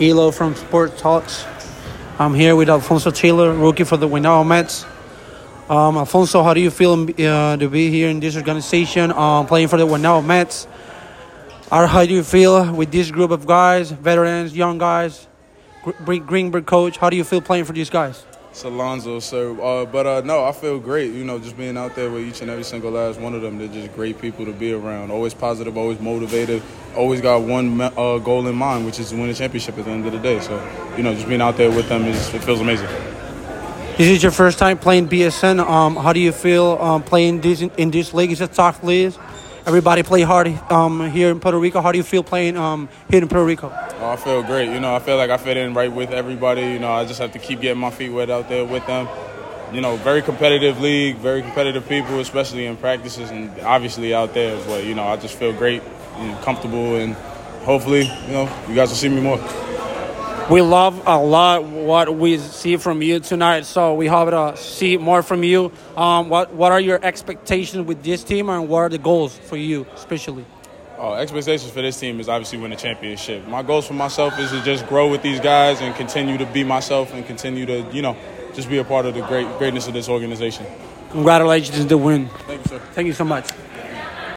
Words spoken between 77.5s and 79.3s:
to, you know, just be a part of the